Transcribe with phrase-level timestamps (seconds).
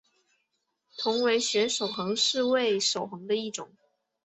[0.97, 3.71] 同位旋守恒是味守恒的一种。